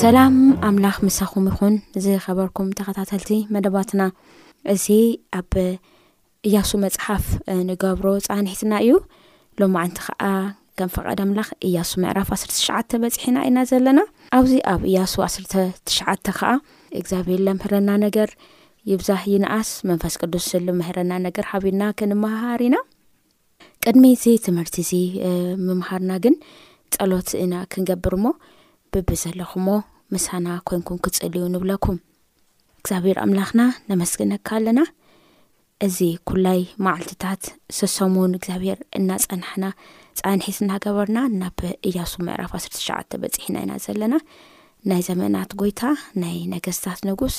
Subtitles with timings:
[0.00, 0.34] ሰላም
[0.68, 4.02] ኣምላኽ ምሳኹም ይኹን ዝኸበርኩም ተኸታተልቲ መደባትና
[4.72, 4.86] እዚ
[5.38, 5.52] ኣብ
[6.48, 7.24] እያሱ መፅሓፍ
[7.68, 8.90] ንገብሮ ፃኒሒትና እዩ
[9.60, 10.22] ሎማዓንቲ ከዓ
[10.80, 14.02] ከም ፍቓድ ኣምላኽ እያሱ ምዕራፍ 1ስትሸዓ በፅሒና ኢና ዘለና
[14.38, 16.50] ኣብዚ ኣብ እያሱ 1ስትሽዓተ ከዓ
[17.00, 18.30] እግዚኣብሔናምህረና ነገር
[18.92, 22.76] ይብዛ ይነኣስ መንፈስ ቅዱስ ሉ ምህረና ነገር ሓቢርና ክንምሃር ኢና
[23.86, 24.92] ቅድሚ እዚ ትምህርቲ እዚ
[25.68, 26.36] ምምሃርና ግን
[26.96, 28.34] ፀሎት ኢና ክንገብር ሞ
[29.08, 29.68] ብ ዘለኹዎ
[30.12, 31.96] ምሳና ኮንኩም ክትፅእል ዩ ንብለኩም
[32.80, 34.80] እግዚኣብሔር ኣምላኽና ነመስግነካ ኣለና
[35.86, 35.98] እዚ
[36.28, 37.42] ኩላይ ማዓልትታት
[37.78, 39.64] ተሰሙን እግዚኣብሄር እናፀናሕና
[40.20, 41.58] ፃንሒት እናገበርና ናብ
[41.90, 42.86] እያሱ ምዕራፍ 1ሸ
[43.24, 44.14] በፂሕና ኢና ዘለና
[44.90, 45.82] ናይ ዘመናት ጎይታ
[46.24, 47.36] ናይ ነገስታት ንጉስ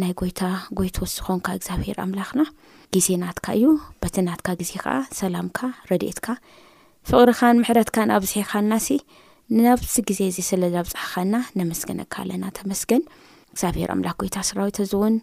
[0.00, 0.40] ናይ ጎይታ
[0.78, 2.42] ጎይቶት ዝኮንካ እግዚኣብሄር ኣምላኽና
[2.94, 3.66] ግዜናትካ እዩ
[4.02, 5.58] በትናትካ ግዜ ከዓ ሰላምካ
[5.90, 6.26] ረድኤትካ
[7.10, 8.88] ፍቅርኻን ምሕረትካን ኣብዝሒኻናሲ
[9.54, 13.02] ናብዚ ግዜ እዚ ስለዛብፅሓኸና ነመስገነካ ኣለና ተመስገን
[13.50, 15.16] እግዚኣብሔር ኣምላኽ ጎይታ ሰራዊት እዚ እውን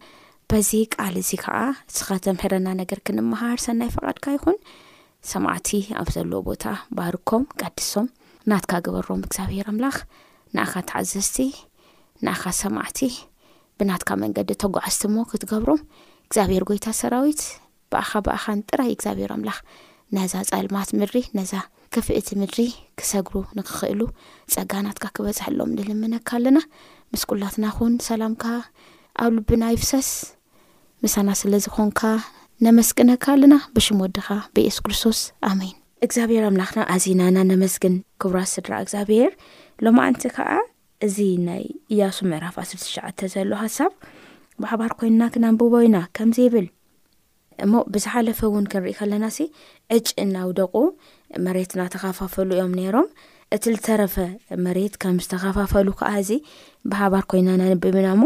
[0.51, 1.57] በዚ ቃል እዚ ከዓ
[1.95, 4.57] ዝኸተምሕረና ነገር ክንምሃር ሰናይ ፈቓድካ ይኹን
[5.31, 5.69] ሰማዕቲ
[6.01, 6.63] ኣብ ዘለ ቦታ
[6.99, 8.07] ባርኮም ቀዲሶም
[8.51, 9.97] ናትካ ግበሮም እግዚኣብሔር ኣምላኽ
[10.55, 11.37] ንኣኻ ትዓዘዝቲ
[12.27, 13.01] ንኣኻ ሰማዕቲ
[13.79, 15.81] ብናትካ መንገዲ ተጓዓዝቲ ሞ ክትገብሮም
[16.27, 17.43] እግዚኣብሔር ጎይታ ሰራዊት
[17.93, 19.59] ብኣኻ በኣኻን ጥራይ እግዚኣብሔር ኣምላኽ
[20.17, 21.51] ነዛ ፀልማት ምሪ ነዛ
[21.95, 22.59] ክፍእቲ ምድሪ
[22.99, 23.99] ክሰግሩ ንክኽእሉ
[24.53, 26.59] ፀጋናትካ ክበፅሕ ሎም ንልምነካ ኣለና
[27.13, 28.43] ምስ ቁላትናኹን ሰላምካ
[29.23, 30.09] ኣብ ልብና ይፍሰስ
[31.05, 32.01] ምሳና ስለዝኾንካ
[32.67, 35.19] ነመስግነካ ኣለና ብሽም ወድኻ ብኤሱስ ክርስቶስ
[35.49, 39.31] ኣሜይን እግዚኣብሄር ኣምላኽና ኣዚናና ነመስግን ክቡራት ስድራ እግዚኣብሄር
[39.87, 40.49] ሎማኣንቲ ከዓ
[41.07, 41.17] እዚ
[41.47, 41.63] ናይ
[41.93, 43.91] እያሱ ምዕራፍ 1ስተሸዓተ ዘሎ ሃሳብ
[44.63, 46.67] ባሕባር ኮይንና ክናንብቦ ዩና ከምዚ ይብል
[47.63, 49.39] እሞ ብዝሓለፈ እውን ክንርኢ ከለና እሲ
[49.95, 50.71] ዕጭ እናውደቁ
[51.45, 53.07] መሬትናተኸፋፈሉ እዮም ነይሮም
[53.55, 54.15] እቲ ዝተረፈ
[54.65, 56.31] መሬት ከም ዝተኸፋፈሉ ከዓ እዚ
[56.91, 58.23] ብሃባር ኮይና ናንብብና እሞ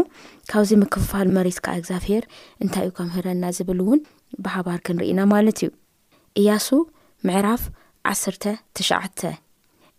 [0.50, 2.24] ካብዚ ምክፋል መሬት ከዓ እግዚኣብሔር
[2.64, 4.00] እንታይ እዩ ከምህረና ዝብል እውን
[4.46, 5.60] ብሃባር ክንርኢና ማለት
[6.42, 6.68] እዩሱ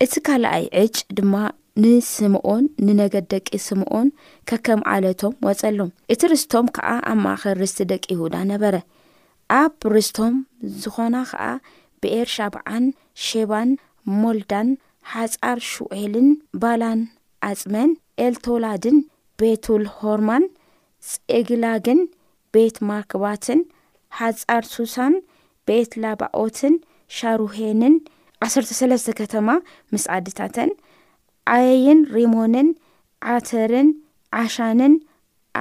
[0.03, 1.35] እቲ ካልኣይ ዕጭ ድማ
[1.83, 4.07] ንስምኦን ንነገድ ደቂ ስምኦን
[4.50, 8.75] ከከምዓለቶም ወፀሎም እቲ ርስቶም ከዓ ኣብ ማእኸል ርስቲ ደቂ ይሁዳ ነበረ
[9.59, 10.35] ኣብ ርስቶም
[10.83, 11.47] ዝኾና ከዓ
[12.03, 12.85] ብኤር ሻብዓን
[13.27, 13.69] ሸባን
[14.21, 14.68] ሞልዳን
[15.13, 16.29] ሓፃር ሽዔልን
[16.61, 16.99] ባላን
[17.49, 17.91] ኣፅመን
[18.25, 18.97] ኤልቶላድን
[19.41, 20.45] ቤትልሆርማን
[21.09, 21.99] ፀግላግን
[22.56, 23.59] ቤት ማርክባትን
[24.19, 25.13] ሓፃር ሱሳን
[25.68, 26.75] ቤት ላባኦትን
[27.18, 27.95] ሻሩሄንን
[28.45, 29.47] ዓሰርተ ሰለስተ ከተማ
[29.94, 30.69] ምስ ዓድታትን
[31.53, 32.68] ኣየይን ሪሞንን
[33.35, 33.89] ዓተርን
[34.41, 34.94] ዓሻንን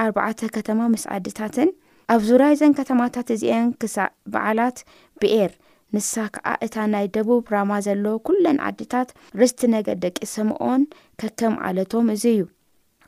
[0.03, 1.69] ኣርባዓተ ከተማ ምስ ዓድታትን
[2.13, 4.77] ኣብ ዙራይዘን ከተማታት እዚአን ክሳእ በዓላት
[5.23, 5.51] ብኤር
[5.97, 9.09] ንሳ ከዓ እታ ናይ ደቡብ ራማ ዘሎ ኩለን ዓዲታት
[9.41, 10.83] ርስቲ ነገር ደቂ ስምዖን
[11.21, 12.43] ከከም ዓለቶም እዙ እዩ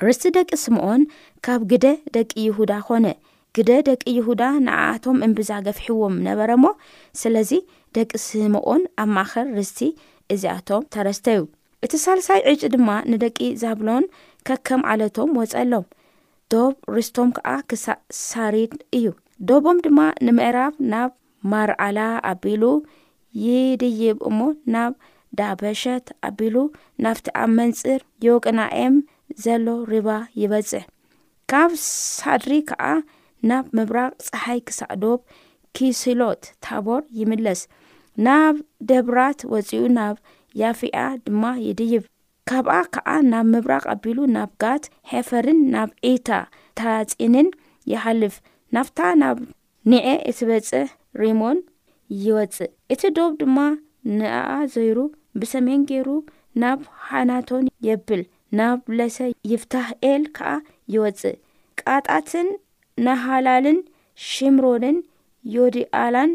[0.07, 1.03] ርስቲ ደቂ ስምዖን
[1.47, 3.07] ካብ ግደ ደቂ ይሁዳ ኮነ
[3.57, 6.67] ግደ ደቂ ይሁዳ ንኣቶም እምብዛ ገፊሕዎም ነበረ ሞ
[7.23, 7.51] ስለዚ
[7.97, 9.79] ደቂ ስምኦን ኣብ ማእኸር ርስቲ
[10.33, 11.41] እዚኣቶም ተረስተዩ
[11.85, 14.05] እቲ ሳልሳይ ዕጪ ድማ ንደቂ ዛብሎን
[14.49, 15.87] ከከም ዓለቶም ወፀሎም
[16.53, 19.09] ዶብ ርስቶም ከዓ ክሳሳሪድ እዩ
[19.51, 21.11] ደቦም ድማ ንምዕራብ ናብ
[21.51, 21.99] ማርዓላ
[22.33, 22.63] ኣቢሉ
[23.45, 24.39] ይድይብ እሞ
[24.75, 24.93] ናብ
[25.39, 26.57] ዳበሸት ኣቢሉ
[27.05, 28.95] ናፍቲ ኣብ መንፅር ዮቅናኤም
[29.45, 30.09] ዘሎ ሪባ
[30.41, 30.71] ይበፅ
[31.51, 32.83] ካብ ሳድሪ ከዓ
[33.51, 35.21] ናብ ምብራቅ ፀሓይ ክሳእዶብ
[35.77, 37.61] ኪስሎት ታቦር ይምለስ
[38.27, 38.57] ናብ
[38.91, 40.17] ደብራት ወፂኡ ናብ
[40.61, 42.05] ያፊኣ ድማ ይድይብ
[42.51, 46.29] ካብኣ ከዓ ናብ ምብራቅ ኣቢሉ ናብ ጋት ሕፈርን ናብ ኢታ
[46.81, 47.49] ታፂንን
[47.93, 48.37] ይሓልፍ
[48.75, 49.39] ናብታ ናብ
[49.91, 50.89] ንዔ እትበፅእ
[51.23, 51.59] ሪሞን
[52.25, 53.59] ይወፅእ እቲ ዶብ ድማ
[54.19, 54.99] ንኣኣ ዘይሩ
[55.41, 56.09] ብሰሜን ገይሩ
[56.63, 58.23] ናብ ሓናቶን የብል
[58.59, 59.17] ናብ ለሰ
[59.53, 60.51] ይፍታህ ኤል ከዓ
[60.95, 61.37] ይወፅእ
[61.81, 62.49] ቃጣትን
[63.07, 63.79] ናሃላልን
[64.31, 64.97] ሽምሮንን
[65.57, 66.33] ዮዲኣላን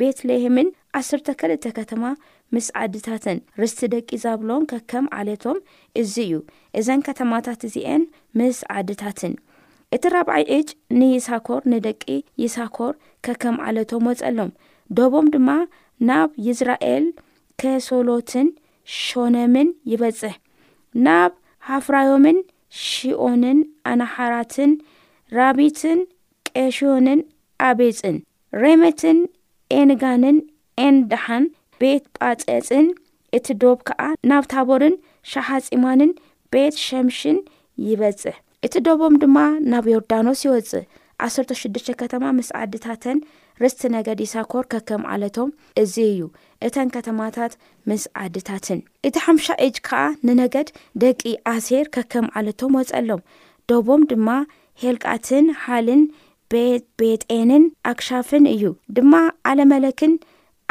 [0.00, 0.68] ቤትልሄምን
[0.98, 2.04] ዓስርተ ክልተ ከተማ
[2.54, 5.58] ምስ ዓድታትን ርስቲ ደቂ ዛብሎም ከከም ዓለቶም
[6.00, 6.34] እዚ እዩ
[6.78, 8.02] እዘን ከተማታት እዚአን
[8.40, 9.34] ምስ ዓድታትን
[9.94, 10.68] እቲ ራብዓይ እጅ
[11.00, 12.00] ንይሳኮር ንደቂ
[12.42, 12.92] ይሳኮር
[13.24, 14.50] ከከም ዓለቶም ወፀሎም
[14.96, 15.48] ዶቦም ድማ
[16.08, 17.04] ናብ ይዝራኤል
[17.60, 18.48] ከሶሎትን
[19.00, 20.34] ሾነምን ይበጽሕ
[21.06, 21.32] ናብ
[21.68, 22.38] ሃፍራዮምን
[22.86, 23.58] ሺኦንን
[23.90, 24.72] ኣነሓራትን
[25.38, 26.00] ራቢትን
[26.56, 27.20] ቀሽዮንን
[27.68, 28.16] ኣቤፅን
[28.64, 29.20] ሬሜትን
[29.80, 30.38] ኤንጋንን
[30.86, 31.44] ኤንዳሓን
[31.82, 32.88] ቤት ጳፀፅን
[33.38, 34.96] እቲ ዶብ ከዓ ናብ ታቦርን
[35.32, 36.10] ሸሓጺማንን
[36.54, 37.38] ቤት ሸምሽን
[37.90, 38.34] ይበጽሕ
[38.66, 39.38] እቲ ደቦም ድማ
[39.70, 40.84] ናብ ዮርዳኖስ ይወፅእ
[41.24, 43.18] 1ሰርተሽዱሽተ ከተማ ምስ ዓድታተን
[43.62, 45.48] ርስቲ ነገድ ይሳኮር ከከም ዓለቶም
[45.82, 46.20] እዚ እዩ
[46.66, 47.52] እተን ከተማታት
[47.90, 48.78] ምስ ዓድታትን
[49.08, 50.68] እቲ ሓምሻ እጅ ከዓ ንነገድ
[51.02, 51.20] ደቂ
[51.52, 53.20] ኣሴር ከከም ዓለቶም ወፅኣሎም
[53.72, 54.30] ደቦም ድማ
[54.84, 56.02] ሄልቃትን ሓልን
[56.54, 58.64] ቤቤጤንን ኣክሻፍን እዩ
[58.98, 59.12] ድማ
[59.52, 60.14] ኣለመለክን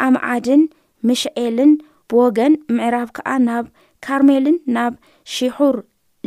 [0.08, 0.64] ኣምዓድን
[1.10, 1.72] ምሽኤልን
[2.10, 3.64] ብወገን ምዕራብ ከዓ ናብ
[4.06, 4.92] ካርሜልን ናብ
[5.36, 5.78] ሺሑር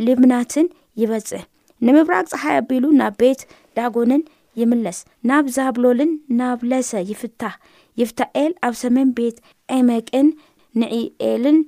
[0.08, 0.66] ልብናትን
[1.02, 1.44] ይበፅሕ
[1.86, 3.40] ንምብራቅ ፀሓይ ኣቢሉ ናብ ቤት
[3.76, 4.22] ዳጎንን
[4.60, 7.52] ይምለስ ናብ ዛብሎልን ናብ ለሰ ይፍታሕ
[8.00, 9.36] ይፍታ ኤል ኣብ ሰመን ቤት
[9.76, 10.28] ዕመቅን
[10.82, 11.58] ንዒኤልን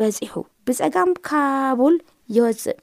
[0.00, 0.32] በፂሑ
[0.66, 1.96] ብፀጋም ካቡል
[2.36, 2.78] ይወፅእ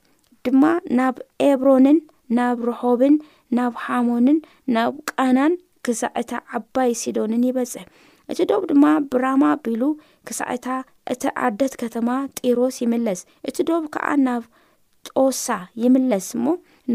[0.46, 0.64] ድማ
[1.00, 1.16] ናብ
[1.50, 1.98] ኤብሮንን
[2.38, 3.16] ናብ ረሆብን
[3.58, 4.38] ናብ ሓሞንን
[4.76, 5.54] ናብ ቃናን
[5.88, 7.84] ክሳዕታ ዓባይ ሲዶንን ይበጽሕ
[8.32, 9.84] እቲ ዶብ ድማ ብራማ ኣቢሉ
[10.28, 10.68] ክሳዕታ
[11.14, 14.44] እቲ ዓደት ከተማ ጢሮስ ይምለስ እቲ ዶብ ከዓ ናብ
[15.14, 15.48] ጦሳ
[15.84, 16.46] ይምለስ እሞ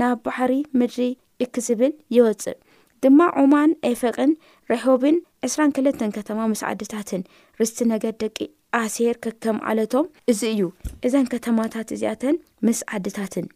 [0.00, 1.06] ናብ ባሕሪ ምድሪ
[1.44, 2.58] እክዝብል ይወፅእ
[3.04, 4.30] ድማ ዑማን ኤፈቅን
[4.72, 5.16] ረሕብን
[5.48, 7.22] 2ስራክልተን ከተማ ምስ ዓድታትን
[7.60, 8.38] ርስቲ ነገር ደቂ
[8.80, 10.62] ኣሴር ከከም ዓለቶም እዚ እዩ
[11.06, 13.46] እዛን ከተማታት እዚኣተን ምስ ዓድታትን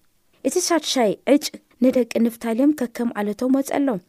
[0.49, 1.45] እቲ ሳድሻይ ዕጭ
[1.85, 4.03] ንደቂ ንፍታልዮም ከከም ዓለቶም ወፅኣሎም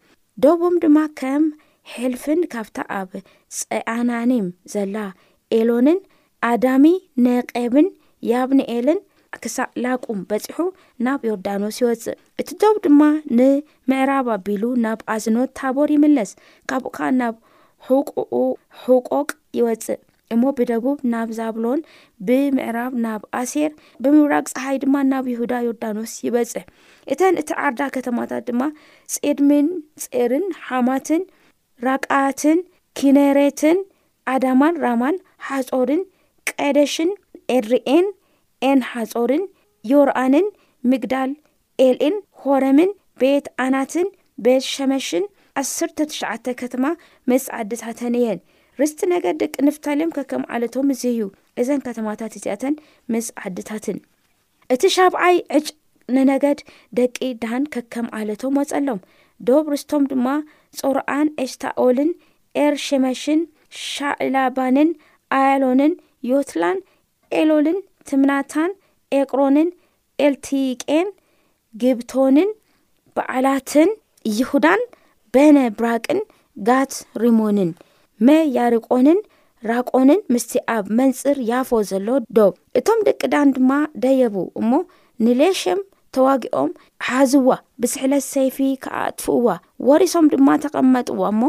[0.46, 1.46] ደቦም ድማ ከም
[1.93, 3.12] ሕልፍን ካብታ ኣብ
[3.60, 4.98] ፀኣናኒም ዘላ
[5.60, 6.00] ኤሎንን
[6.51, 6.86] ኣዳሚ
[7.25, 7.88] ነቀብን
[8.31, 9.00] ያብ ኒኤለን
[9.43, 10.57] ክሳእ ላቁም በፂሑ
[11.05, 13.01] ናብ ዮርዳኖስ ይወፅእ እቲ ዶው ድማ
[13.38, 16.31] ንምዕራብ ኣቢሉ ናብ ኣዝኖት ታቦር ይምለስ
[16.72, 17.36] ካብኡካ ናብ
[17.88, 18.38] ቁዑ
[18.84, 19.29] ሕቆቅ
[19.60, 20.00] ይወፅእ
[20.34, 21.81] እሞ ብደቡብ ናብ ዛብሎን
[22.27, 23.72] ብምዕራብ ናብ ኣሴር
[24.03, 26.63] ብምብራቅ ፀሓይ ድማ ናብ ይሁዳ ዮርዳኖስ ይበጽሕ
[27.13, 28.62] እተን እቲ ዓርዳ ከተማታት ድማ
[29.13, 29.67] ፅድሚን
[30.05, 31.22] ፅርን ሓማትን
[31.88, 32.60] ራቃትን
[33.00, 33.79] ኪነሬትን
[34.34, 35.17] ኣዳማን ራማን
[35.48, 36.01] ሓጾርን
[36.51, 37.10] ቀደሽን
[37.55, 38.05] ኤድሪኤን
[38.70, 39.44] ኤንሓጾርን
[39.92, 40.46] ዮርኣንን
[40.92, 41.32] ምግዳል
[41.88, 44.08] ኤልእን ሆረምን ቤት ኣናትን
[44.46, 45.24] ቤት ሸመሽን
[45.62, 46.86] 1ስተትሸዓተ ከተማ
[47.32, 48.40] መስ ዓድታተን እየን
[48.82, 51.24] ርስቲ ነገድ ደቂ ንፍታልዮም ከከም ዓለቶም እዝይ እዩ
[51.62, 52.76] እዘን ከተማታት እዚኣተን
[53.14, 53.98] መስ ዓድታትን
[54.74, 55.68] እቲ ሻብዓይ ዕጭ
[56.16, 56.60] ንነገድ
[57.00, 59.00] ደቂ ዳን ከከም ዓለቶም ወፀሎም
[59.48, 60.28] ዶብ ርስቶም ድማ
[60.82, 62.12] ጾርኣን ኤሽታኦልን
[62.66, 63.42] ኤርሸመሽን
[63.88, 64.90] ሻዕላባንን
[65.40, 65.94] ኣያሎንን
[66.32, 66.78] ዮትላን
[67.40, 68.72] ኤሎልን ትምናታን
[69.20, 69.70] ኤቅሮንን
[70.26, 71.08] ኤልቲቄን
[71.82, 72.50] ግብቶንን
[73.18, 73.90] በዓላትን
[74.38, 74.82] ይሁዳን
[75.36, 76.20] በነ ብራቅን
[76.68, 77.70] ጋት ሪሞንን
[78.28, 79.20] መያርቆንን
[79.70, 83.72] ራቆንን ምስቲ ኣብ መንፅር ያፎ ዘሎ ዶብ እቶም ደቂዳን ድማ
[84.04, 84.72] ደየቡ እሞ
[85.26, 85.80] ንሌሸም
[86.16, 86.72] ተዋጊኦም
[87.08, 87.50] ሓዝዋ
[87.82, 89.48] ብስሕለት ሰይፊ ክዓ ኣትፍእዋ
[89.90, 91.42] ወሪሶም ድማ ተቐመጥዋ እሞ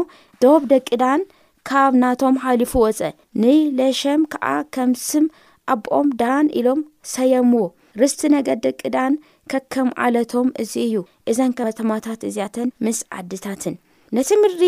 [0.43, 1.21] ዶብ ደቂዳን
[1.69, 3.01] ካብ ናቶም ሓሊፉ ወፀ
[3.43, 5.25] ንሌሸም ከዓ ከም ስም
[5.73, 6.79] ኣቦኦም ዳን ኢሎም
[7.13, 7.63] ሰየምዎ
[8.01, 9.13] ርስቲ ነገር ደቂ ዳን
[9.51, 10.95] ከከም ዓለቶም እዚ እዩ
[11.31, 13.75] እዘን ከ ከተማታት እዚኣተን ምስ ዓድታትን
[14.17, 14.63] ነቲ ምድሪ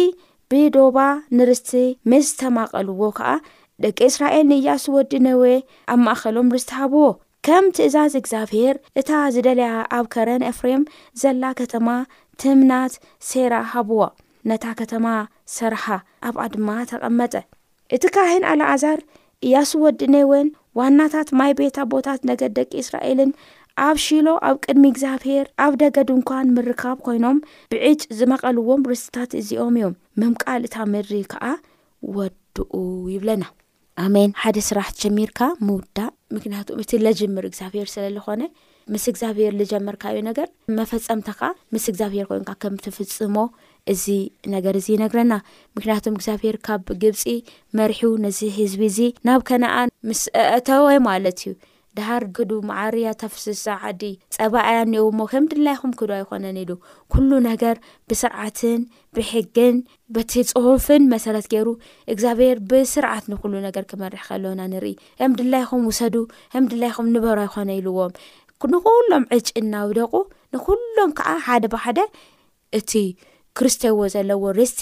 [0.51, 0.97] ብዶባ
[1.37, 1.71] ንርስቲ
[2.11, 3.29] ምስ ተማቀልዎ ከዓ
[3.83, 5.43] ደቂ እስራኤል ንእያሱ ወዲ ነዌ
[5.93, 7.03] ኣብ ማእኸሎም ርስቲ ሃብዎ
[7.47, 10.83] ከም ትእዛዝ እግዚኣብሄር እታ ዝደለያ ኣብ ከረን ኣፍሬም
[11.21, 11.87] ዘላ ከተማ
[12.41, 12.93] ትምናት
[13.29, 14.01] ሴራ ሃብዋ
[14.49, 15.07] ነታ ከተማ
[15.55, 15.85] ሰርሓ
[16.29, 17.33] ኣብኣ ድማ ተቐመጠ
[17.95, 18.99] እቲ ካ ህን ኣልዓዛር
[19.47, 20.47] እያሱ ወዲ ነወን
[20.79, 23.31] ዋናታት ማይ ቤታ ቦታት ነገር ደቂ እስራኤልን
[23.87, 27.37] ኣብ ሺሎ ኣብ ቅድሚ እግዚኣብሔር ኣብ ደገ ድንኳን ምርካብ ኮይኖም
[27.73, 31.43] ብዕጭ ዝመቐልዎም ርስታት እዚኦም እዮም ምምቃል እታ ምሪ ከዓ
[32.17, 32.73] ወድኡ
[33.15, 33.43] ይብለና
[34.05, 38.43] ኣሜን ሓደ ስራሕ ጀሚርካ ምውዳእ ምክንያቱ እቲ ለጅምር እግዚኣብሔር ስለለ ኮነ
[38.93, 40.47] ምስ እግዚኣብሔር ዝጀመርካ እዩ ነገር
[40.77, 41.41] መፈፀምተካ
[41.73, 43.35] ምስ እግዚኣብሔር ኮይንካ ከም ትፍፅሞ
[43.93, 44.05] እዚ
[44.53, 45.33] ነገር እዚ ነግረና
[45.75, 47.23] ምክንያቱ እግዚኣብሄር ካብ ግብፂ
[47.77, 49.75] መርሒው ነዚ ህዝቢ እዚ ናብ ከነኣ
[50.09, 51.53] ምስአተ ወይ ማለት እዩ
[51.97, 54.03] ዳሃር ክዱ ማዓርያ ታፍስሳ ዓዲ
[54.35, 56.71] ፀባዕያ እኒአው ሞ ከም ድላይኹም ክዱ ኣይኮነን ኢሉ
[57.13, 57.75] ኩሉ ነገር
[58.09, 58.79] ብስርዓትን
[59.15, 59.75] ብሕግን
[60.15, 61.67] በቲፅሁፍን መሰረት ገይሩ
[62.13, 64.93] እግዚኣብሄር ብስርዓት ንኩሉ ነገር ክመርሕ ከለና ንርኢ
[65.25, 66.15] እም ድላይኹም ውሰዱ
[66.53, 68.13] ከም ድላይኹም ንበሩ ኣይኮነ ኢልዎም
[68.75, 70.13] ንኩሎም ዕጭ እናውደቁ
[70.55, 71.99] ንኩሎም ከዓ ሓደ ባሓደ
[72.79, 72.91] እቲ
[73.59, 74.79] ክርስቶዎ ዘለዎ ርስቲ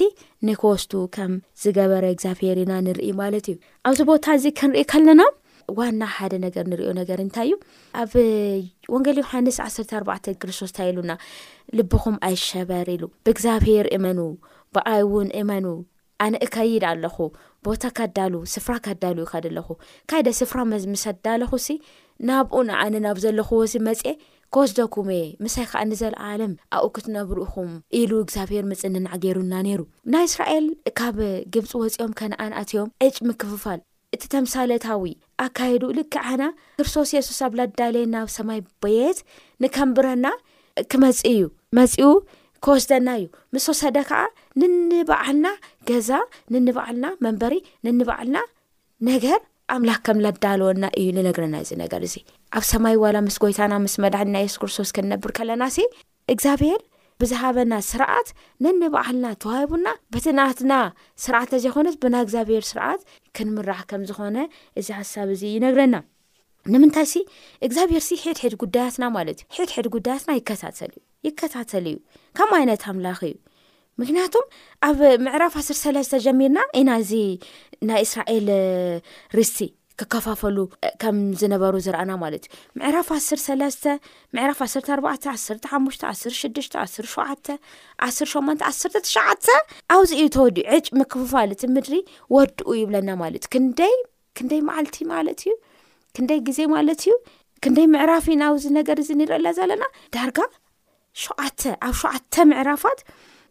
[0.48, 3.56] ንኮወስቱ ከም ዝገበረ እግዚኣብሔር ኢና ንርኢ ማለት እዩ
[3.90, 5.22] ኣብዚ ቦታ እዚ ከንርኢ ከለና
[5.78, 7.58] ዋና ሓደ ነገር ንሪኦ ነገር እንታይ እዩ
[8.02, 8.14] ኣብ
[8.94, 10.10] ወንገል ዮሓንስ 1ተኣባ
[10.42, 11.14] ክርስቶስ እንታይ ኢሉና
[11.78, 14.20] ልብኹም ኣይሸበር ኢሉ ብእግዚብሄር እመኑ
[14.76, 15.66] ብዓይ እውን እመኑ
[16.26, 17.18] ኣነ እከይድ ኣለኹ
[17.66, 19.68] ቦታ ካዳሉ ስፍራ ካዳሉ ኸደኣለኹ
[20.10, 21.68] ካይደ ስፍራ መምስዳለኹሲ
[22.30, 24.02] ናብኡንኣነ ናብ ዘለኽዎሲ መፅ
[24.56, 29.82] ከወስደኩም እየ ምሳይ ከዓ ንዘለዓለም ኣብኡ ክትነብሩ ኹም ኢሉ እግዚኣብሔር ምፅንናዕ ገይሩና ነይሩ
[30.13, 30.65] ናይ እስራኤል
[31.00, 31.18] ካብ
[31.53, 33.79] ግብፂ ወፂኦም ከነኣናእትዮም ዕጭ ምክፍፋል
[34.15, 35.03] እቲ ተምሳለታዊ
[35.46, 36.44] ኣካይዱ ልክ ዓና
[36.79, 39.20] ክርስቶስ የሱስ ኣብ ላዳለየ ናብ ሰማይ ቦየት
[39.65, 40.25] ንከምብረና
[40.94, 41.41] ክመፂ እዩ
[41.79, 42.10] መፂኡ
[42.65, 43.25] ክወስደና እዩ
[43.56, 44.22] ምስ ወሰደ ከዓ
[44.62, 45.48] ንንባዓልና
[45.91, 46.10] ገዛ
[46.56, 47.56] ንንባዓልና መንበሪ
[47.88, 48.38] ንንባዓልና
[49.12, 49.39] ነገር
[49.76, 52.16] ኣምላክ ከም ዘዳልወና እዩ ንነግረና እዚ ነገር እዚ
[52.58, 55.86] ኣብ ሰማይ ዋላ ምስ ጎይታና ምስ መድዕንና የሱስ ክርስቶስ ክንነብር ከለና ሲ
[56.34, 56.80] እግዚኣብሄር
[57.22, 58.28] ብዝሃበና ስርዓት
[58.66, 60.74] ነንባዓልና ተዋሂቡና በትናትና
[61.24, 63.02] ስርዓት ንተዘይኮነት ብና እግዚኣብሔር ስርዓት
[63.38, 64.38] ክንምራሕ ከም ዝኾነ
[64.82, 65.96] እዚ ሓሳብ እዚ ይነግረና
[66.74, 67.16] ንምንታይ ሲ
[67.68, 70.98] እግዚኣብሔር ሲ ሒድሒድ ጉዳያትና ማለት እዩ ድሒድ ጉዳያትና ይከተ ዩ
[71.28, 71.98] ይከታተል እዩ
[72.38, 73.34] ካም ዓይነት ኣምላኽ እዩ
[74.01, 74.46] ምክንያቱም
[74.88, 77.12] ኣብ ምዕራፍ 1ስሰለስተ ጀሚርና ኢና እዚ
[77.89, 78.48] ናይ እስራኤል
[79.38, 79.60] ርስቲ
[80.01, 80.58] ክከፋፈሉ
[81.01, 83.86] ከም ዝነበሩ ዝረአና ማለት እዩ ምዕራፍ ዓስ ሰለስተ
[84.36, 85.34] ምዕራፍ ዓ ኣባዕ ዓ
[85.72, 87.25] ሓሙሽ ዓስሽሽ ስ ሸዓ
[88.06, 89.46] ዓስሸ 1ስተ ትሽዓተ
[89.96, 91.98] ኣብዚ እዩ ተወዲኡ ዕጭ ምክፋፋልት ምድሪ
[92.36, 93.96] ወድኡ ይብለና ማለት እዩ ክደይ
[94.39, 95.56] ክንደይ መዓልቲ ማለት እዩ
[96.18, 97.15] ክንደይ ግዜ ማለት እዩ
[97.65, 99.84] ክንደይ ምዕራፊ ናብዚ ነገር እዚ ንርኢ ላ ዘለና
[100.15, 100.39] ዳርጋ
[101.25, 103.00] ሸዓተ ኣብ ሸዓተ ምዕራፋት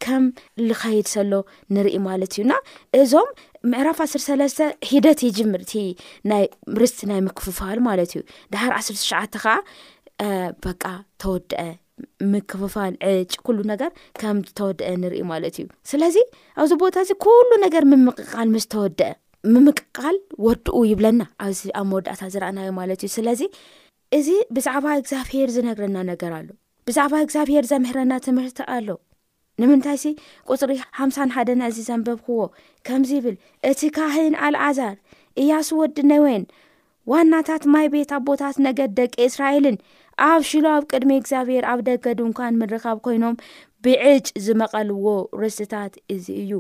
[0.04, 0.24] ከም
[0.68, 1.32] ዝኸይድ ሰሎ
[1.74, 2.52] ንርኢ ማለት እዩና
[3.00, 3.28] እዞም
[3.70, 5.72] ምዕራፍ 1ስ3ለስተ ሂደት ጅምርቲ
[6.30, 6.44] ናይ
[6.82, 8.22] ርስቲ ናይ ምክፍፋል ማለት እዩ
[8.54, 9.46] ድሓር 1ስሸዓ ከዓ
[10.66, 10.84] በቃ
[11.22, 11.62] ተወደአ
[12.34, 16.16] ምክፍፋል ዕጭ ኩሉ ነገር ከም ዝተወደአ ንሪኢ ማለት እዩ ስለዚ
[16.60, 19.12] ኣብዚ ቦታ እዚ ኩሉ ነገር ምምቅቃል ምዝተወደአ
[19.54, 23.42] ምምቅቃል ወድኡ ይብለና ኣብዚ ኣብ መወዳእታ ዝረኣናዮ ማለት እዩ ስለዚ
[24.18, 26.48] እዚ ብዛዕባ እግዚኣብሄር ዝነግረና ነገር ኣሎ
[26.88, 28.88] ብዛዕባ እግዚኣብሄር ዘምህረና ትምህርቲ ኣሎ
[29.60, 30.06] ንምንታይ ዚ
[30.52, 32.40] ቁፅሪ ሓምሳን ሓደን ዕዚ ዘንበብክዎ
[32.86, 33.36] ከምዚ ይብል
[33.70, 34.94] እቲ ካህን ኣልዓዛር
[35.42, 36.44] እያስ ወዲ ነወይን
[37.12, 39.76] ዋናታት ማይ ቤት ቦታት ነገር ደቂ እስራኤልን
[40.28, 43.36] ኣብ ሽሎ ኣብ ቅድሚ እግዚኣብሔር ኣብ ደገ ድንኳን ምርካብ ኮይኖም
[43.86, 45.06] ብዕጭ ዝመቐልዎ
[45.42, 46.52] ርስትታት እዚ እዩ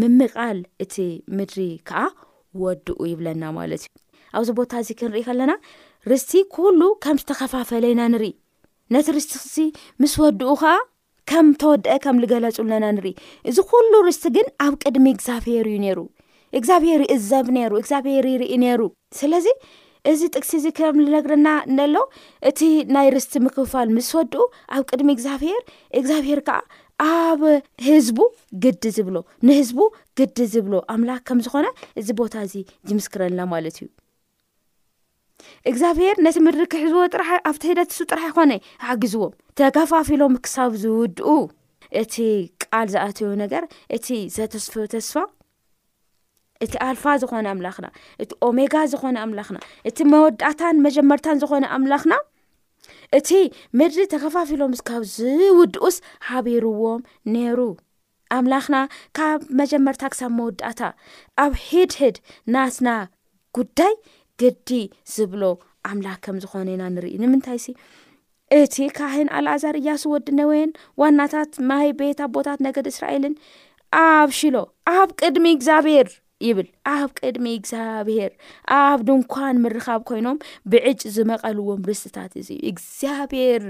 [0.00, 0.96] ምምቓል እቲ
[1.38, 2.02] ምድሪ ከዓ
[2.62, 3.92] ወድኡ ይብለና ማለት እዩ
[4.38, 5.52] ኣብዚ ቦታ እዚ ክንሪኢ ከለና
[6.12, 8.32] ርስቲ ኩሉ ከም ዝተከፋፈለይና ንሪኢ
[8.94, 9.66] ነቲ ርስቲ ዚ
[10.02, 10.72] ምስ ወድኡ ከዓ
[11.30, 13.12] ከም ተወድአ ከም ዝገለፁለና ንሪኢ
[13.50, 15.98] እዚ ኩሉ ርስቲ ግን ኣብ ቅድሚ እግዚኣብሄር እዩ ነይሩ
[16.58, 18.80] እግዚኣብሄር ይእዘብ ነይሩ እግዚኣብሄር ይርኢ ነይሩ
[19.18, 19.46] ስለዚ
[20.12, 21.94] እዚ ጥቅሲ እዚ ከም ዝነግረና ነሎ
[22.50, 22.60] እቲ
[22.96, 24.42] ናይ ርስቲ ምክፋል ምስ ወድኡ
[24.76, 25.62] ኣብ ቅድሚ እግዚኣብሄር
[26.00, 26.58] እግዚኣብሄር ከዓ
[27.12, 27.40] ኣብ
[27.88, 28.18] ህዝቡ
[28.66, 29.16] ግዲ ዝብሎ
[29.46, 29.78] ንህዝቡ
[30.20, 31.66] ግዲ ዝብሎ ኣምላክ ከም ዝኮነ
[32.02, 32.54] እዚ ቦታ እዚ
[32.92, 33.88] ይምስክረና ማለት እዩ
[35.70, 38.52] እግዚኣብሔር ነቲ ምድሪ ክሕዝዎ ጥራሕ ኣብቲ ሂደት ንሱ ጥራሕ ይኮነ
[38.86, 41.28] ሓጊዝዎም ተከፋፊሎም ክሳብ ዝውድኡ
[42.02, 42.14] እቲ
[42.62, 43.64] ቃል ዝኣትዩ ነገር
[43.96, 45.14] እቲ ዘተስፈ ተስፋ
[46.64, 47.86] እቲ ኣልፋ ዝኾነ ኣምላኽና
[48.22, 49.58] እቲ ኦሜጋ ዝኾነ ኣምላኽና
[49.90, 52.14] እቲ መወዳእታን መጀመርታን ዝኾነ ኣምላኽና
[53.18, 53.28] እቲ
[53.78, 55.96] ምድሪ ተከፋፊሎምስ ካብ ዝውድኡስ
[56.28, 57.00] ሓቢርዎም
[57.34, 57.58] ነይሩ
[58.36, 58.76] ኣምላኽና
[59.18, 60.80] ካብ መጀመርታ ክሳብ መወዳእታ
[61.44, 62.18] ኣብ ሂድሕድ
[62.54, 62.88] ናትና
[63.56, 63.94] ጉዳይ
[64.40, 64.70] ግዲ
[65.14, 65.42] ዝብሎ
[65.90, 67.74] ኣምላክ ከም ዝኮነ ኢና ንርኢ ንምንታይ ሲ
[68.58, 70.70] እቲ ካህን ኣልኣዛር እያሱ ወዲ ነወየን
[71.02, 73.34] ዋናታት ማይ ቤታ ቦታት ነገድ እስራኤልን
[74.04, 74.56] ኣብ ሽሎ
[74.94, 76.08] ኣብ ቅድሚ እግዚኣብሔር
[76.46, 78.30] ይብል ኣብ ቅድሚ እግዚኣብሄር
[78.80, 80.38] ኣብ ድንኳን ምርካብ ኮይኖም
[80.72, 83.64] ብዕጭ ዝመቐልዎም ርትታት እዚእዩ እግዚኣብሔር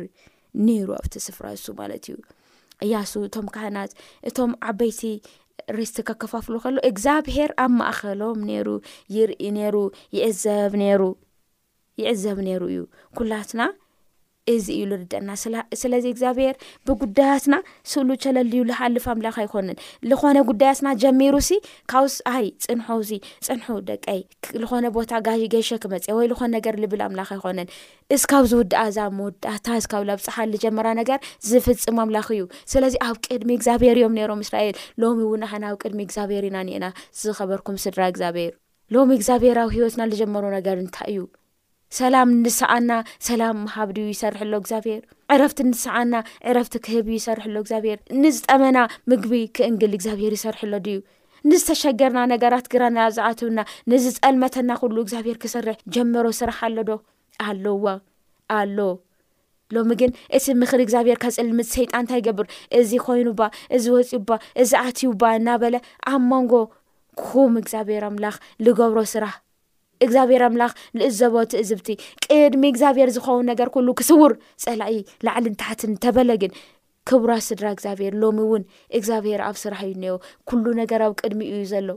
[0.66, 2.16] ነይሩ ኣብቲ ስፍራ እሱ ማለት እዩ
[2.84, 3.90] እያሱ እቶም ካህናት
[4.28, 5.00] እቶም ዓበይቲ
[5.78, 8.68] ሪስቲ ከከፋፍሉ ከሎ እግዚኣብሔር ኣብ ማእኸሎም ነይሩ
[9.16, 9.76] ይርኢ ነይሩ
[10.16, 11.02] ይዕዘብ ነይሩ
[12.00, 12.78] ይዕዘብ ነይሩ እዩ
[13.18, 13.60] ኩላትና
[14.58, 15.30] እዚ እዩ ርድአና
[15.82, 16.54] ስለዚ እግዚኣብሄር
[16.88, 17.54] ብጉዳያትና
[17.92, 19.78] ስእሉቸለልዩ ዝሓልፍ ኣምላኽ ኣይኮነን
[20.10, 21.58] ዝኮነ ጉዳያትና ጀሚሩ ሲ
[21.92, 22.06] ካብ
[22.46, 23.10] ይ ፅንሖእዚ
[23.46, 24.20] ፅንሑ ደቀይ
[24.62, 25.10] ዝኮነ ቦታ
[25.54, 27.70] ገሸ ክመፅ ወይ ዝኮነ ነገር ልብል ኣምላኽ ኣይኮነን
[28.16, 31.18] እስካብዝ ውድ ኣዛ መወዳታ ብ ብ ፀሓል ዝጀመራ ነገር
[31.50, 36.00] ዝፍፅም ኣምላኽ እዩ ስለዚ ኣብ ቅድሚ እግዚኣብሄር እዮም ነሮም እስራኤል ሎሚ እውን ሓና ኣብ ቅድሚ
[36.08, 36.86] እግዚኣብሄር ኢና ኒአና
[37.24, 38.52] ዝኸበርኩም ስድራ እግዚኣብሔር
[38.96, 41.18] ሎሚ እግዚኣብሄርዊ ሂወትና ዝጀመሩ ነገር እንታይ እዩ
[41.98, 42.92] ሰላም ንስዓና
[43.28, 45.00] ሰላም ሃብድዩ ይሰርሕ ሎ እግዚኣብሄር
[45.34, 46.12] ዕረፍቲ ንስዓና
[46.50, 48.78] ዕረፍቲ ክህብ ይሰርሕ ሎ እግዚኣብሔር ንዝጠመና
[49.12, 51.00] ምግቢ ክእንግል እግዚኣብሄር ይሰርሕ ሎ ድ እዩ
[51.48, 53.60] ንዝተሸገርና ነገራት ግራና ዝኣትውና
[53.92, 56.98] ንዝፀልመተና ኩሉ እግዚኣብሔር ክስርሕ ጀመሮ ስራሕ ኣሎ ዶ
[57.48, 57.84] ኣለዋ
[58.58, 58.78] ኣሎ
[59.76, 62.46] ሎሚ ግን እቲ ምኽሊ እግዚኣብሔር ከፅልምፅ ሰይጣን እንታይ ይገብር
[62.80, 63.42] እዚ ኮይኑባ
[63.78, 64.30] እዚ ወፂዩባ
[64.62, 65.76] እዚ ኣትዩባ እና በለ
[66.14, 66.52] ኣብ መንጎ
[67.26, 69.34] ኩም እግዚኣብሔር ኣምላኽ ዝገብሮ ስራሕ
[70.04, 71.88] እግዚኣብሔር ኣምላኽ ንእዘቦ ቲእዝብቲ
[72.24, 74.32] ቅድሚ እግዚኣብሄር ዝኸውን ነገር ኩሉ ክስውር
[74.64, 74.94] ፀላኢ
[75.26, 76.52] ላዕልን ታሕትን እተበለግን
[77.08, 78.62] ክቡራ ስድራ እግዚኣብሔር ሎሚ እውን
[78.98, 80.14] እግዚኣብሔር ኣብ ስራሕ እዩ እኒኦ
[80.50, 81.88] ኩሉ ነገር ኣብ ቅድሚ እዩ ዘሎ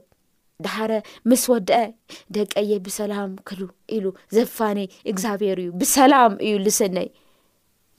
[0.66, 0.92] ድሓረ
[1.30, 1.80] ምስ ወድአ
[2.36, 3.62] ደቀየ ብሰላም ክህሉ
[3.96, 4.06] ኢሉ
[4.38, 4.80] ዘፋኒ
[5.12, 7.08] እግዚኣብሔር እዩ ብሰላም እዩ ልስነይ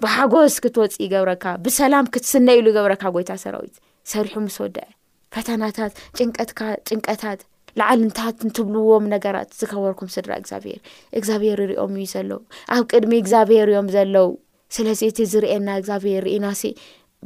[0.03, 3.75] ብሓጎስ ክትወፅእ ይገብረካ ብሰላም ክትስነይ ኢሉ ገብረካ ጎይታ ሰራዊት
[4.13, 4.89] ሰሪሑ ምስ ወደአ
[5.37, 6.51] ፈተናታት ጭቀት
[6.89, 7.41] ጭንቀታት
[7.81, 10.81] ላዓልንታት ንትብልዎም ነገራት ዝከበርኩም ስድራ እግዚኣብሄር
[11.19, 12.41] እግዚኣብሄር ይርኦም እዩ ዘለው
[12.75, 14.29] ኣብ ቅድሚ እግዚኣብሄር እዮም ዘለው
[14.77, 16.71] ስለዚ እቲ ዝርኤየና እግዚኣብሄር ርኢና ሲ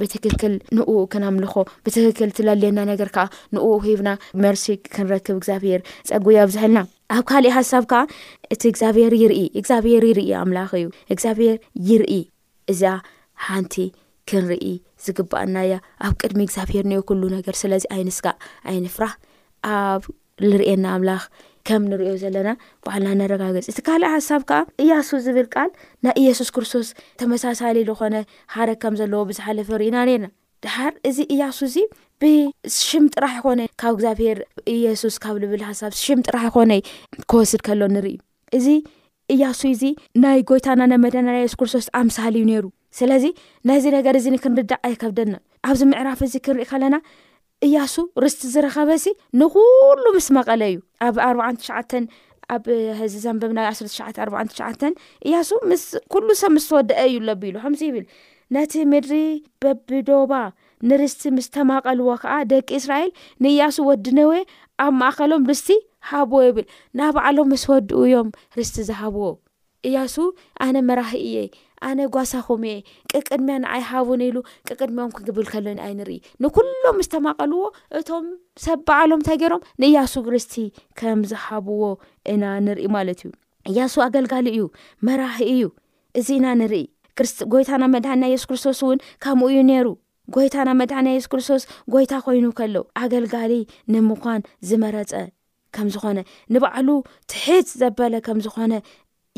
[0.01, 4.11] ብትክክል ንኡ ክነምልኮ ብትክክል እትለልየና ነገር ከዓ ንኡ ሂብና
[4.45, 5.81] መርሲ ክንረክብ እግዚኣብሄር
[6.11, 6.81] ፀጉዮ ኣብዝሕልና
[7.17, 8.03] ኣብ ካሊእ ሓሳብ ከዓ
[8.55, 11.57] እቲ እግዚኣብሄር ይርኢ እግዚኣብሄር ይርኢ ኣምላኽ እዩ እግዚኣብሄር
[11.91, 12.15] ይርኢ
[12.75, 12.83] እዛ
[13.49, 13.75] ሓንቲ
[14.31, 14.67] ክንርኢ
[15.07, 15.73] ዝግባአናያ
[16.07, 18.39] ኣብ ቅድሚ እግዚኣብሄር ኒኤ ኩሉ ነገር ስለዚ ኣይንስጋእ
[18.71, 19.13] ኣይንፍራህ
[19.77, 20.03] ኣብ
[20.47, 21.23] ንርኤና ኣምላኽ
[21.69, 22.49] ከም ንሪኦ ዘለና
[22.87, 25.71] ባሃልና ነረጋገፂ እቲ ካልእ ሓሳብ ከዓ እያሱ ዝብል ቃል
[26.05, 26.89] ናይ እየሱስ ክርስቶስ
[27.23, 28.17] ተመሳሳሊ ዝኾነ
[28.55, 30.27] ሓረ ከም ዘለዎ ብዝሓለፈ ርኢና ኔና
[30.65, 31.77] ድሓር እዚ እያሱ እዚ
[32.23, 34.39] ብስሽም ጥራሕ ይኮነ ካብ እግዚኣብሔር
[34.77, 36.73] እየሱስ ካብ ልብል ሓሳብ ሽም ጥራሕ ይኮነ
[37.31, 38.17] ክወስድ ከሎ ንርኢ
[38.59, 38.67] እዚ
[39.35, 39.85] እያሱ እዚ
[40.25, 42.67] ናይ ጎይታና ናይ መደና ሱስ ክርስቶስ ኣምሳሊ እዩ ነሩ
[42.99, 43.25] ስለዚ
[43.69, 45.35] ናዚ ነገር እዚ ክንርዳዕ ኣይከብደና
[45.69, 46.97] ኣብዚ ምዕራፍ እዚ ክንሪኢ ከለና
[47.67, 49.09] እያሱ ርስቲ ዝረኸበ ሲ
[49.41, 52.05] ንኩሉ ምስ መቐለ እዩ ኣብ ኣርባዓን ተሸዓተን
[52.55, 52.65] ኣብ
[53.01, 54.93] ህዚ ዛንበብና 1ር ተሸ ኣርዓ ተሸዓን
[55.27, 55.49] እያሱ
[55.81, 58.07] ስ ኩሉ ሰብ ምስተወደአ እዩ ሎቢሉ ከምዚ ይብል
[58.57, 59.15] ነቲ ምድሪ
[59.63, 60.33] በቢዶባ
[60.89, 63.11] ንርስቲ ምስተማቐልዎ ከዓ ደቂ እስራኤል
[63.45, 64.33] ንእያሱ ወዲነዌ
[64.85, 65.71] ኣብ ማእከሎም ርስቲ
[66.11, 66.67] ሃብ ይብል
[66.99, 68.29] ናብ ባዕሎም ምስ ወድኡ እዮም
[68.61, 69.27] ርስቲ ዝሃብዎ
[69.89, 70.15] እያሱ
[70.69, 71.37] ኣነ መራሂ እየ
[71.87, 72.77] ኣነ ጓሳኹም እየ
[73.11, 74.37] ቅቅድምያ ንኣይ ሃቡን ኢሉ
[74.69, 77.63] ቅቅድሚም ክግብል ከሎንኣይ ንርኢ ንኩሎም ምስተማቐልዎ
[77.99, 78.27] እቶም
[78.65, 80.55] ሰብ በዓሎም እንታይ ገይሮም ንእያሱ ክርስቲ
[81.01, 81.83] ከም ዝሃብዎ
[82.35, 83.33] ኢና ንርኢ ማለት እዩ
[83.71, 84.63] እያሱ ኣገልጋሊ እዩ
[85.09, 85.65] መራህ እዩ
[86.21, 86.85] እዚ ኢና ንርኢ
[87.21, 89.89] ክስጎይታና መድሓን ና የሱስ ክርስቶስ እውን ከምኡ እዩ ነይሩ
[90.35, 91.63] ጎይታና መድሓን ና የሱ ክርስቶስ
[91.93, 93.53] ጎይታ ኮይኑ ከሎ ኣገልጋሊ
[93.93, 95.13] ንምኳን ዝመረፀ
[95.77, 96.19] ከምዝኾነ
[96.55, 96.89] ንባዕሉ
[97.31, 98.73] ትሕዝ ዘበለ ከም ዝኾነ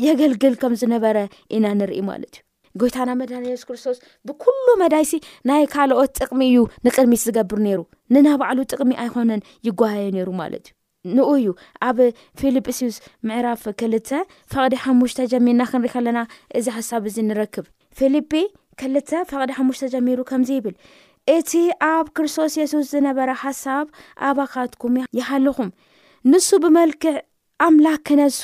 [0.05, 1.17] የገልግል ከም ዝነበረ
[1.55, 5.11] ኢና ንሪኢ ማለት እዩ ጎይታና መድና የሱስ ክርስቶስ ብኩሉ መዳይሲ
[5.49, 7.79] ናይ ካልኦት ጥቅሚ እዩ ንቅድሚት ዝገብር ነይሩ
[8.15, 10.65] ንናባዕሉ ጥቅሚ ኣይኮነን ይጓያዩ ነይሩ ማለት
[11.07, 11.49] እዩ ንኡ እዩ
[11.87, 11.97] ኣብ
[12.39, 14.09] ፊልጵስዩስ ምዕራፍ ክልተ
[14.53, 16.19] ፈቅዲ ሓሙሽተ ጀሚርና ክንሪኢ ከለና
[16.59, 17.65] እዚ ሓሳብ እዚ ንረክብ
[17.99, 18.33] ፊልጲ
[18.81, 20.75] ክልተ ፈቅዲ ሓሙሽተ ጀሚሩ ከምዚ ይብል
[21.37, 21.51] እቲ
[21.91, 23.85] ኣብ ክርስቶስ የሱስ ዝነበረ ሓሳብ
[24.29, 25.69] ኣባካትኩም ይሃለኹም
[26.31, 27.15] ንሱ ብመልክዕ
[27.67, 28.41] ኣምላክ ክነሱ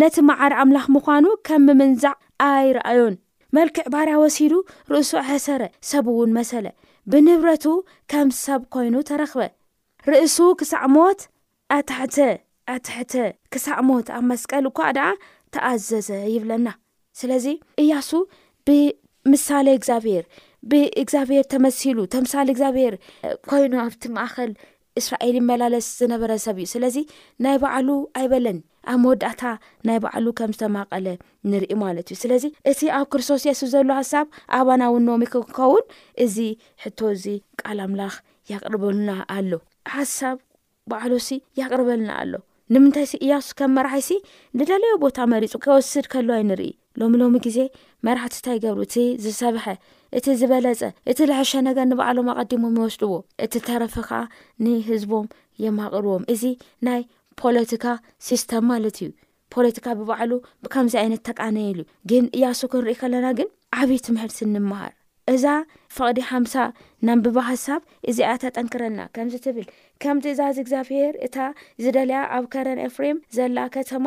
[0.00, 2.14] ነቲ መዓር ኣምላኽ ምዃኑ ከም ብምንዛዕ
[2.46, 3.14] ኣይረኣዩን
[3.56, 4.54] መልክዕ ባርያ ወሲዱ
[4.92, 6.66] ርእሱ ኣሕሰረ ሰብ እውን መሰለ
[7.10, 7.64] ብንብረቱ
[8.12, 9.46] ከም ሰብ ኮይኑ ተረኽበ
[10.12, 11.20] ርእሱ ክሳዕ ሞት
[11.76, 12.16] ኣታሕተ
[12.74, 13.14] ኣትሕተ
[13.52, 15.06] ክሳእ ሞት ኣብ መስቀል እኳ ድኣ
[15.54, 16.68] ተኣዘዘ ይብለና
[17.20, 17.46] ስለዚ
[17.84, 18.10] እያሱ
[18.68, 20.24] ብምሳሌ እግዚኣብሔር
[20.70, 22.94] ብእግዚኣብሔር ተመሲሉ ተምሳሌ እግዚኣብሔር
[23.50, 24.52] ኮይኑ ኣብቲ ማእኸል
[25.00, 26.96] እስራኤል መላለስ ዝነበረ ሰብ እዩ ስለዚ
[27.44, 28.58] ናይ ባዕሉ ኣይበለን
[28.92, 29.42] ኣብ መወዳእታ
[29.86, 31.06] ናይ ባዕሉ ከም ዝተማቀለ
[31.50, 34.26] ንርኢ ማለት እዩ ስለዚ እቲ ኣብ ክርስቶስ የስብ ዘሎ ሃሳብ
[34.58, 35.84] ኣባና ውኖም ክኸውን
[36.24, 36.36] እዚ
[36.84, 37.26] ሕቶ እዚ
[37.62, 38.14] ቃል ኣምላኽ
[38.52, 39.52] ያቅርበልና ኣሎ
[39.96, 40.36] ሓሳብ
[40.92, 42.32] ባዕሉ ሲ ያቅርበልና ኣሎ
[42.74, 44.10] ንምንታይሲ እያሱ ከም መራሒሲ
[44.58, 46.70] ንደለዮ ቦታ መሪፁ ከወስድ ከለዋይ ንርኢ
[47.00, 47.58] ሎሚ ሎሚ ግዜ
[48.06, 49.64] መራሕቲእንታ ይገብሩ እቲ ዝሰብሐ
[50.18, 53.14] እቲ ዝበለፀ እቲ ልሕሸ ነገር ንባዕሎም ኣቀዲሞም ይወስድዎ
[53.46, 54.10] እቲ ተረፊኻ
[54.64, 55.26] ንህዝቦም
[55.64, 56.42] የማቕርዎም እዚ
[56.86, 57.02] ናይ
[57.42, 57.86] ፖለቲካ
[58.28, 59.10] ሲስተም ማለት እዩ
[59.54, 60.32] ፖለቲካ ብባዕሉ
[60.64, 64.92] ብከምዚ ዓይነት ተቃነየሉ እዩ ግን እያሱ ክንሪኢ ከለና ግን ዓበይት ምሕርስ ንምሃር
[65.34, 65.44] እዛ
[65.96, 66.54] ፈቅዲ ሓምሳ
[67.06, 67.80] ናንብባህሳብ
[68.10, 69.66] እዚኣ ተጠንክረና ከምዚ ትብል
[70.02, 71.36] ከምቲ እዛዝ እግዚኣብሄር እታ
[71.82, 74.06] ዝደለያ ኣብ ከረን ኣፍሬም ዘላ ከተማ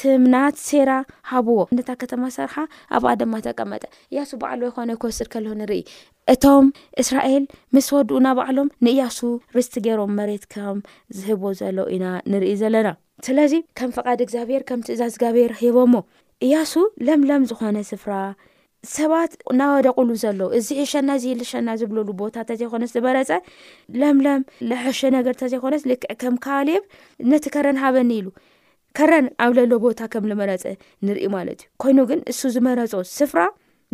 [0.00, 0.90] ትምናት ሴራ
[1.32, 2.56] ሃብዎ ነታ ከተማ ሰርሓ
[2.98, 5.82] ኣብኣ ድማ ተቀመጠ እያሱ በዕሉ ወይኮነ ክወስር ከሎ ንርኢ
[6.34, 6.66] እቶም
[7.04, 7.44] እስራኤል
[7.76, 9.18] ምስ ወድኡና ባዕሎም ንእያሱ
[9.58, 10.78] ርስቲ ገይሮም መሬት ከም
[11.18, 12.90] ዝህቦ ዘሎ ኢና ንርኢ ዘለና
[13.28, 15.94] ስለዚ ከም ፍቓድ እግዚኣብሄር ከምቲ እዛዝ እግዚብሄር ሂቦሞ
[16.46, 16.72] እያሱ
[17.06, 18.12] ለምለም ዝኾነ ስፍራ
[18.96, 23.30] ሰባት እናወደቕሉ ዘሎ እዚ ሒሸና እዚ ልሸና ዝብለሉ ቦታ እተዘይኮነ ዝመረፀ
[24.00, 26.82] ለምለም ንሓሸ ነገር እተዘይኮነ ልክዕ ከም ካሌብ
[27.30, 28.28] ነቲ ከረን ሃበኒ ኢሉ
[28.98, 30.64] ከረን ኣብ ለሎ ቦታ ከም ዝመረፀ
[31.08, 33.40] ንርኢ ማለት እዩ ኮይኑ ግን እሱ ዝመረፆ ስፍራ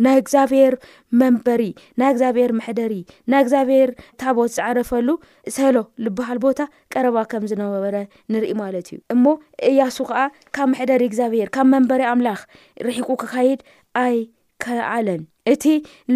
[0.05, 0.73] ናይ እግዚኣብሄር
[1.19, 1.61] መንበሪ
[1.99, 2.93] ናይ እግዚኣብሔር መሕደሪ
[3.31, 3.89] ናይ እግዚኣብሄር
[4.21, 5.09] ታቦት ዝዓረፈሉ
[5.57, 6.59] ሰሎ ዝበሃል ቦታ
[6.95, 7.95] ቀረባ ከምዝነበረ
[8.35, 9.25] ንርኢ ማለት እዩ እሞ
[9.71, 10.23] እያሱ ከዓ
[10.57, 12.41] ካብ መሕደሪ እግዚኣብሄር ካብ መንበሪ ኣምላኽ
[12.87, 13.61] ርሒቁ ክካይድ
[14.05, 14.15] ኣይ
[14.63, 15.65] ከኣለን እቲ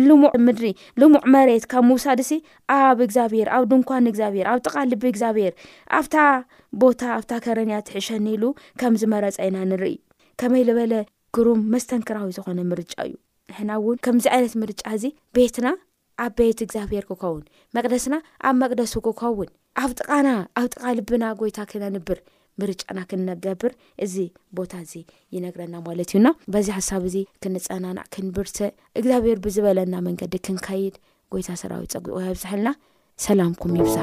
[0.08, 0.68] ልሙዕ ምድሪ
[1.02, 2.40] ልሙዕ መሬት ካብ ምውሳድ ሲ
[2.76, 5.54] ኣብ እግዚኣብሔር ኣብ ድንኳን እግዚኣብሔር ኣብ ጥቃ ልቢ እግዚኣብሔር
[6.00, 6.16] ኣብታ
[6.82, 8.44] ቦታ ኣብታ ከረንያ ትሕሸኒኢሉ
[8.82, 9.96] ከምዚ መረፀ ኢና ንርኢ
[10.42, 10.94] ከመይ ዝበለ
[11.38, 13.14] ክሩም መስተንክራዊ ዝኮነ ምርጫ እዩ
[13.52, 15.04] ንሕና እውን ከምዚ ዓይነት ምርጫ እዚ
[15.38, 15.68] ቤትና
[16.24, 17.44] ኣብ ቤት እግዚኣብሔር ክኸውን
[17.76, 18.14] መቅደስና
[18.48, 19.50] ኣብ መቅደሱ ክኸውን
[19.84, 20.28] ኣብ ጥቃና
[20.60, 22.18] ኣብ ጥቃ ልብና ጎይታ ክነንብር
[22.62, 23.72] ምርጫና ክንነገብር
[24.06, 24.16] እዚ
[24.58, 24.94] ቦታ እዚ
[25.38, 28.58] ይነግረና ማለት እዩና በዚ ሓሳብ እዚ ክንፀናናዕ ክንብርት
[29.02, 30.98] እግዚኣብሔር ብዝበለና መንገዲ ክንካይድ
[31.34, 32.70] ጎይታ ሰራዊ ፀጉቁ መብዛሕልና
[33.28, 33.98] ሰላምኩም ይብዛ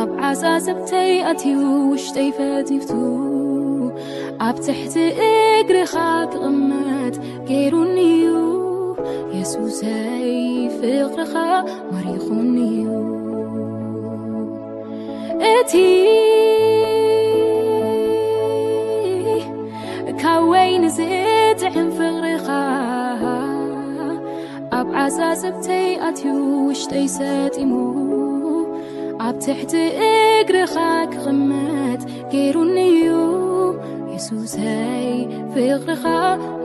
[0.00, 1.58] ኣብዓሳሰብተይ ኣትዩ
[1.90, 2.92] ውሽተይ ፈቲብቱ
[4.46, 4.94] ኣብ ትحቲ
[5.28, 5.94] እግርኻ
[6.32, 7.14] ክቕመት
[7.48, 8.24] ገይሩንዩ
[9.36, 10.28] የሱሰይ
[10.78, 11.34] ፍቕርኻ
[11.92, 12.86] መሪኹንዩ
[15.54, 15.72] እቲ
[20.22, 22.48] ካወይንزእትዕም ፍቕርኻ
[24.80, 26.34] ኣብዓሳሰብተይ ኣትዩ
[26.70, 27.72] ውሽተይ ሰጢሙ
[29.28, 29.74] ኣብ ትሕቲ
[30.08, 30.74] እግርኻ
[31.12, 32.00] ክቕመት
[32.32, 33.14] ገይሩኒእዩ
[34.12, 35.06] የሱሰይ
[35.52, 36.04] ፍቕርኻ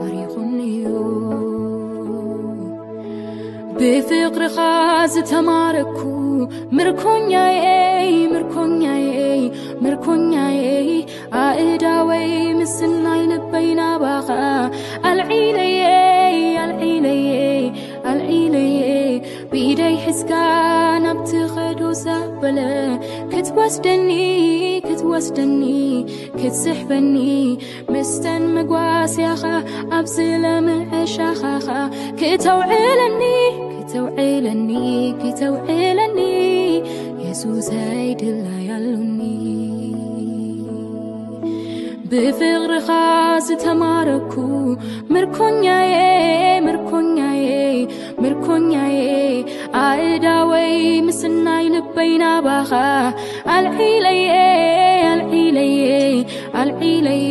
[0.00, 0.84] ወሪቑኒእዩ
[3.78, 4.58] ብፍቕርኻ
[5.14, 5.98] ዝተማረኩ
[6.78, 9.42] ምርኮኛየአይ ምርኩኛየአይ
[9.82, 10.90] ምርኮኛየይ
[11.42, 12.26] ኣእዳ ወይ
[12.60, 14.28] ምስናይ ልበይናባኸ
[15.10, 16.72] ኣልዒለየይ ል
[22.42, 24.10] በለክትወስደኒ
[24.86, 25.60] ክትወስደኒ
[26.38, 27.14] ክትስሕፈኒ
[27.92, 29.42] ምስተን መጓስያኻ
[29.98, 31.68] ኣብዝለምዕሻኻኻ
[32.20, 33.20] ክተውዕለኒ
[33.78, 34.70] ክተውዕለኒ
[35.22, 36.18] ክተውዕለኒ
[37.22, 38.10] የሱሰይድለያሉኒ
[42.12, 42.88] ብፍቕርኻ
[43.46, 44.32] ዝተማረኩ
[45.14, 45.94] ምርኮኛየ
[46.66, 47.48] ምርኮኛየ
[48.22, 48.96] ምርኮኛየ
[49.80, 50.72] ኣእዳወይ
[51.06, 52.70] ምስናይ ልበይናባኻ
[53.54, 54.32] ኣልዒለየ
[55.10, 55.84] ኣልዒለየ
[56.62, 57.30] ኣልዒለየ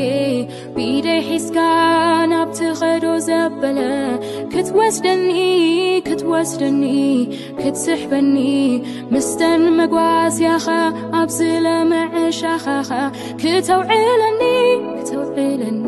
[0.75, 1.57] ቢደይ ሒዝካ
[2.31, 3.79] ናብትኸዶ ዘበለ
[4.53, 5.29] ክትወስደኒ
[6.07, 6.83] ክትወስደኒ
[7.61, 8.35] ክትስሕበኒ
[9.13, 10.67] ምስተን መጓስያኻ
[11.21, 12.01] ኣብዝለመዐሻኻኸ
[13.43, 14.41] ክተውዕለኒ
[15.01, 15.85] ክተውዕለኒ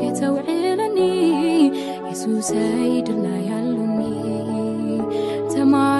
[0.00, 0.98] ክተውዕለኒ
[2.10, 3.44] የሱሰይድናያ